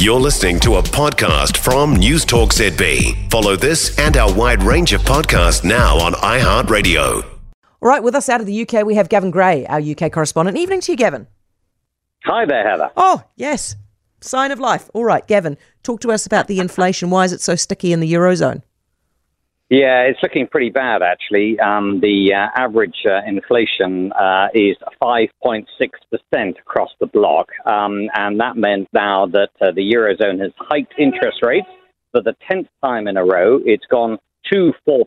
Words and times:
You're 0.00 0.18
listening 0.18 0.58
to 0.60 0.76
a 0.76 0.82
podcast 0.82 1.58
from 1.58 1.94
News 1.94 2.24
Talk 2.24 2.54
ZB. 2.54 3.30
Follow 3.30 3.54
this 3.54 3.98
and 3.98 4.16
our 4.16 4.32
wide 4.32 4.62
range 4.62 4.94
of 4.94 5.02
podcasts 5.02 5.62
now 5.62 5.98
on 5.98 6.14
iHeartRadio. 6.14 7.22
All 7.22 7.88
right, 7.90 8.02
with 8.02 8.14
us 8.14 8.30
out 8.30 8.40
of 8.40 8.46
the 8.46 8.62
UK, 8.62 8.86
we 8.86 8.94
have 8.94 9.10
Gavin 9.10 9.30
Grey, 9.30 9.66
our 9.66 9.78
UK 9.78 10.10
correspondent. 10.10 10.56
Evening 10.56 10.80
to 10.80 10.92
you, 10.92 10.96
Gavin. 10.96 11.26
Hi 12.24 12.46
there, 12.46 12.66
Heather. 12.66 12.90
Oh, 12.96 13.24
yes. 13.36 13.76
Sign 14.22 14.52
of 14.52 14.58
life. 14.58 14.88
All 14.94 15.04
right, 15.04 15.26
Gavin, 15.26 15.58
talk 15.82 16.00
to 16.00 16.12
us 16.12 16.24
about 16.24 16.48
the 16.48 16.60
inflation. 16.60 17.10
Why 17.10 17.26
is 17.26 17.34
it 17.34 17.42
so 17.42 17.54
sticky 17.54 17.92
in 17.92 18.00
the 18.00 18.10
Eurozone? 18.10 18.62
Yeah, 19.70 20.02
it's 20.02 20.18
looking 20.20 20.48
pretty 20.48 20.70
bad, 20.70 21.00
actually. 21.00 21.56
Um, 21.60 22.00
the 22.00 22.34
uh, 22.34 22.60
average 22.60 23.06
uh, 23.06 23.20
inflation 23.24 24.10
uh, 24.14 24.48
is 24.52 24.76
5.6% 25.00 25.64
across 26.58 26.90
the 26.98 27.06
bloc. 27.06 27.46
Um, 27.64 28.08
and 28.14 28.40
that 28.40 28.56
meant 28.56 28.88
now 28.92 29.26
that 29.26 29.50
uh, 29.60 29.70
the 29.70 29.92
Eurozone 29.94 30.40
has 30.40 30.50
hiked 30.56 30.94
interest 30.98 31.38
rates 31.44 31.68
for 32.10 32.20
the 32.20 32.34
10th 32.50 32.66
time 32.82 33.06
in 33.06 33.16
a 33.16 33.24
row. 33.24 33.60
It's 33.64 33.86
gone 33.88 34.18
to 34.52 34.72
4% 34.88 35.04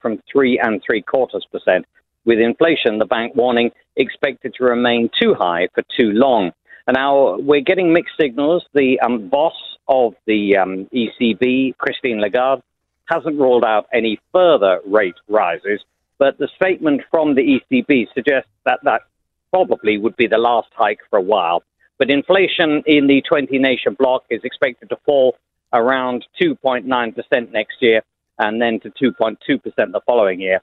from 0.00 0.22
3 0.32 0.60
and 0.62 0.80
3 0.86 1.02
quarters 1.02 1.46
percent, 1.52 1.84
with 2.24 2.38
inflation, 2.38 2.96
the 2.96 3.04
bank 3.04 3.36
warning, 3.36 3.70
expected 3.96 4.54
to 4.54 4.64
remain 4.64 5.10
too 5.20 5.34
high 5.34 5.68
for 5.74 5.82
too 5.94 6.12
long. 6.12 6.52
And 6.86 6.94
now 6.94 7.36
we're 7.36 7.60
getting 7.60 7.92
mixed 7.92 8.14
signals. 8.18 8.64
The 8.72 8.98
um, 9.00 9.28
boss 9.28 9.76
of 9.88 10.14
the 10.26 10.56
um, 10.56 10.88
ECB, 10.94 11.76
Christine 11.76 12.22
Lagarde, 12.22 12.62
hasn't 13.06 13.38
ruled 13.38 13.64
out 13.64 13.86
any 13.92 14.18
further 14.32 14.80
rate 14.86 15.16
rises, 15.28 15.80
but 16.18 16.38
the 16.38 16.48
statement 16.56 17.02
from 17.10 17.34
the 17.34 17.60
ECB 17.60 18.06
suggests 18.14 18.50
that 18.64 18.80
that 18.84 19.02
probably 19.50 19.98
would 19.98 20.16
be 20.16 20.26
the 20.26 20.38
last 20.38 20.68
hike 20.74 21.00
for 21.10 21.18
a 21.18 21.22
while. 21.22 21.62
But 21.98 22.10
inflation 22.10 22.82
in 22.86 23.06
the 23.06 23.22
20 23.26 23.58
nation 23.58 23.94
bloc 23.98 24.24
is 24.28 24.42
expected 24.44 24.90
to 24.90 24.96
fall 25.04 25.36
around 25.72 26.26
2.9% 26.40 27.52
next 27.52 27.76
year 27.80 28.02
and 28.38 28.60
then 28.60 28.80
to 28.80 28.90
2.2% 28.90 29.36
the 29.74 30.00
following 30.04 30.40
year. 30.40 30.60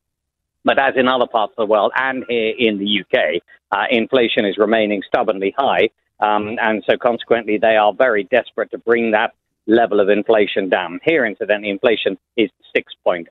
But 0.63 0.79
as 0.79 0.93
in 0.95 1.07
other 1.07 1.27
parts 1.27 1.53
of 1.57 1.67
the 1.67 1.71
world 1.71 1.91
and 1.95 2.23
here 2.29 2.53
in 2.57 2.77
the 2.77 3.01
UK, 3.01 3.41
uh, 3.71 3.85
inflation 3.89 4.45
is 4.45 4.57
remaining 4.57 5.01
stubbornly 5.05 5.53
high. 5.57 5.89
Um, 6.19 6.57
and 6.61 6.83
so 6.87 6.97
consequently, 6.97 7.57
they 7.57 7.75
are 7.75 7.93
very 7.93 8.23
desperate 8.23 8.71
to 8.71 8.77
bring 8.77 9.11
that 9.11 9.33
level 9.67 9.99
of 9.99 10.09
inflation 10.09 10.69
down. 10.69 10.99
Here, 11.03 11.25
incidentally, 11.25 11.69
inflation 11.69 12.17
is 12.37 12.49
6.8%. 12.75 13.27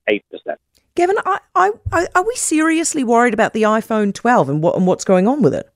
Gavin, 0.95 1.17
I, 1.25 1.39
I, 1.55 1.71
I, 1.91 2.07
are 2.15 2.27
we 2.27 2.35
seriously 2.35 3.03
worried 3.03 3.35
about 3.35 3.55
the 3.55 3.63
iPhone 3.63 4.13
12 4.13 4.49
and, 4.49 4.63
what, 4.63 4.77
and 4.77 4.87
what's 4.87 5.05
going 5.05 5.27
on 5.27 5.43
with 5.43 5.55
it? 5.55 5.71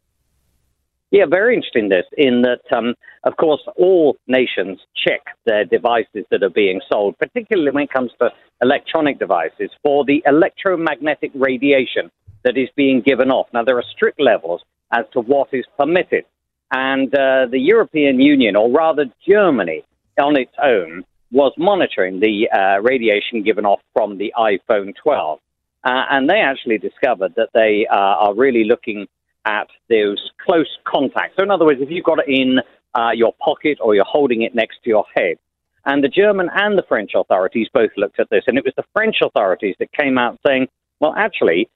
Yeah, 1.10 1.24
very 1.27 1.54
interesting. 1.54 1.88
This, 1.88 2.04
in 2.18 2.42
that, 2.42 2.60
um, 2.77 2.94
of 3.24 3.36
course, 3.36 3.62
all 3.77 4.16
nations 4.27 4.80
check 4.96 5.20
their 5.46 5.64
devices 5.64 6.24
that 6.30 6.42
are 6.42 6.50
being 6.50 6.80
sold, 6.92 7.16
particularly 7.18 7.70
when 7.70 7.84
it 7.84 7.92
comes 7.92 8.10
to 8.20 8.30
electronic 8.60 9.18
devices, 9.18 9.70
for 9.82 10.04
the 10.04 10.22
electromagnetic 10.27 11.30
radiation 11.34 12.10
that 12.44 12.58
is 12.58 12.68
being 12.77 13.00
given 13.00 13.30
off. 13.30 13.46
Now, 13.52 13.64
there 13.64 13.78
are 13.78 13.84
strict 13.94 14.20
levels 14.20 14.62
as 14.92 15.04
to 15.12 15.20
what 15.20 15.48
is 15.52 15.64
permitted. 15.78 16.24
And 16.72 17.14
uh, 17.14 17.46
the 17.50 17.60
European 17.60 18.20
Union, 18.20 18.56
or 18.56 18.70
rather 18.70 19.06
Germany, 19.27 19.84
on 20.19 20.36
its 20.36 20.53
own 20.62 21.05
was 21.31 21.53
monitoring 21.59 22.20
the 22.20 22.48
uh, 22.50 22.81
radiation 22.81 23.42
given 23.42 23.67
off 23.67 23.81
from 23.92 24.19
the 24.19 24.33
iPhone 24.39 24.95
12. 25.03 25.39
Uh, 25.84 26.05
and 26.11 26.28
they 26.28 26.41
actually 26.41 26.78
discovered 26.78 27.34
that 27.36 27.48
they 27.55 27.86
uh, 27.91 27.95
are 27.95 28.34
really 28.34 28.64
looking 28.64 29.06
at 29.45 29.69
those 29.89 30.31
close 30.45 30.69
contacts. 30.84 31.34
So, 31.36 31.42
in 31.42 31.50
other 31.50 31.64
words, 31.64 31.81
if 31.81 31.91
you've 31.91 32.05
got 32.05 32.19
it 32.19 32.28
in 32.28 32.58
uh, 32.95 33.11
your 33.14 33.33
pocket 33.41 33.78
or 33.81 33.95
you're 33.95 34.05
holding 34.05 34.42
it 34.42 34.55
next 34.55 34.83
to 34.83 34.91
your 34.91 35.05
head, 35.14 35.36
and 35.84 36.03
the 36.03 36.08
German 36.08 36.51
and 36.53 36.77
the 36.77 36.83
French 36.89 37.12
authorities 37.14 37.69
both 37.73 37.91
looked 37.97 38.19
at 38.19 38.28
this, 38.30 38.42
and 38.48 38.58
it 38.58 38.64
was 38.64 38.75
the 38.77 38.84
French 38.92 39.17
authorities 39.23 39.77
that 39.78 39.92
came 39.92 40.19
out 40.19 40.39
saying, 40.45 40.67
well, 40.98 41.14
actually, 41.17 41.69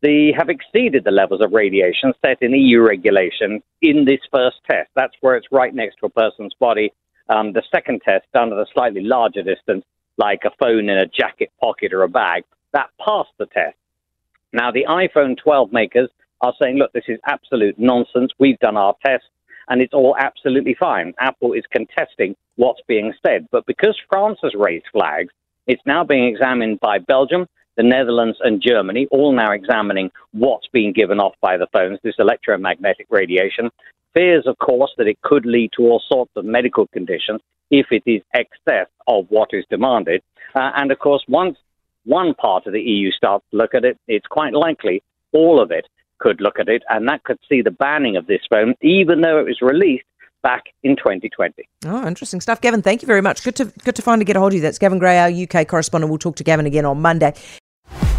they 0.00 0.32
have 0.36 0.48
exceeded 0.48 1.04
the 1.04 1.10
levels 1.10 1.42
of 1.42 1.52
radiation 1.52 2.14
set 2.24 2.40
in 2.40 2.54
EU 2.54 2.80
regulation 2.80 3.62
in 3.82 4.06
this 4.06 4.20
first 4.32 4.56
test. 4.70 4.88
That's 4.94 5.14
where 5.20 5.36
it's 5.36 5.48
right 5.52 5.74
next 5.74 5.96
to 5.96 6.06
a 6.06 6.10
person's 6.10 6.54
body 6.58 6.92
um, 7.28 7.52
the 7.52 7.62
second 7.70 8.02
test, 8.04 8.26
done 8.32 8.52
at 8.52 8.58
a 8.58 8.66
slightly 8.72 9.02
larger 9.02 9.42
distance, 9.42 9.84
like 10.16 10.40
a 10.44 10.50
phone 10.58 10.88
in 10.88 10.98
a 10.98 11.06
jacket 11.06 11.50
pocket 11.60 11.92
or 11.92 12.02
a 12.02 12.08
bag, 12.08 12.44
that 12.72 12.90
passed 13.04 13.30
the 13.38 13.46
test. 13.46 13.76
Now, 14.52 14.70
the 14.70 14.86
iPhone 14.88 15.36
12 15.36 15.72
makers 15.72 16.08
are 16.40 16.54
saying, 16.60 16.76
look, 16.76 16.92
this 16.92 17.04
is 17.08 17.18
absolute 17.26 17.78
nonsense. 17.78 18.32
We've 18.38 18.58
done 18.58 18.76
our 18.76 18.94
test 19.04 19.24
and 19.68 19.82
it's 19.82 19.92
all 19.92 20.16
absolutely 20.18 20.74
fine. 20.78 21.14
Apple 21.20 21.52
is 21.52 21.64
contesting 21.70 22.34
what's 22.56 22.80
being 22.86 23.12
said. 23.24 23.46
But 23.50 23.66
because 23.66 23.96
France 24.08 24.38
has 24.42 24.54
raised 24.54 24.86
flags, 24.92 25.32
it's 25.66 25.82
now 25.84 26.04
being 26.04 26.24
examined 26.24 26.80
by 26.80 26.98
Belgium, 26.98 27.46
the 27.78 27.84
Netherlands, 27.84 28.36
and 28.42 28.60
Germany, 28.60 29.06
all 29.10 29.32
now 29.32 29.52
examining 29.52 30.10
what's 30.32 30.66
being 30.70 30.92
given 30.92 31.20
off 31.20 31.34
by 31.40 31.56
the 31.56 31.68
phones, 31.72 31.98
this 32.02 32.16
electromagnetic 32.18 33.06
radiation 33.08 33.70
fears, 34.14 34.44
of 34.46 34.58
course, 34.58 34.90
that 34.98 35.06
it 35.06 35.20
could 35.22 35.46
lead 35.46 35.70
to 35.76 35.82
all 35.82 36.02
sorts 36.08 36.32
of 36.36 36.44
medical 36.44 36.86
conditions 36.88 37.40
if 37.70 37.86
it 37.90 38.02
is 38.04 38.20
excess 38.34 38.88
of 39.06 39.26
what 39.28 39.50
is 39.52 39.64
demanded. 39.70 40.22
Uh, 40.54 40.70
and 40.76 40.90
of 40.90 40.98
course, 40.98 41.22
once 41.28 41.56
one 42.04 42.34
part 42.34 42.66
of 42.66 42.72
the 42.72 42.80
EU 42.80 43.12
starts 43.12 43.44
to 43.50 43.56
look 43.56 43.74
at 43.74 43.84
it, 43.84 43.96
it's 44.08 44.26
quite 44.26 44.54
likely 44.54 45.02
all 45.32 45.62
of 45.62 45.70
it 45.70 45.86
could 46.18 46.40
look 46.40 46.58
at 46.58 46.68
it, 46.68 46.82
and 46.88 47.06
that 47.08 47.22
could 47.22 47.38
see 47.48 47.62
the 47.62 47.70
banning 47.70 48.16
of 48.16 48.26
this 48.26 48.40
phone, 48.50 48.74
even 48.82 49.20
though 49.20 49.38
it 49.38 49.44
was 49.44 49.58
released 49.60 50.04
back 50.42 50.64
in 50.82 50.96
2020. 50.96 51.68
Oh, 51.86 52.06
interesting 52.06 52.40
stuff, 52.40 52.60
Gavin. 52.60 52.82
Thank 52.82 53.02
you 53.02 53.06
very 53.06 53.20
much. 53.20 53.44
Good 53.44 53.56
to 53.56 53.66
good 53.84 53.94
to 53.96 54.02
finally 54.02 54.24
get 54.24 54.36
a 54.36 54.40
hold 54.40 54.52
of 54.52 54.56
you. 54.56 54.62
That's 54.62 54.78
Gavin 54.78 54.98
Grey, 54.98 55.18
our 55.18 55.30
UK 55.30 55.68
correspondent. 55.68 56.10
We'll 56.10 56.18
talk 56.18 56.36
to 56.36 56.44
Gavin 56.44 56.66
again 56.66 56.84
on 56.84 57.00
Monday. 57.00 57.34